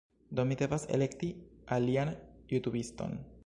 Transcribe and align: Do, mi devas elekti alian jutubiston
Do, 0.37 0.45
mi 0.51 0.55
devas 0.61 0.85
elekti 0.97 1.29
alian 1.77 2.15
jutubiston 2.57 3.19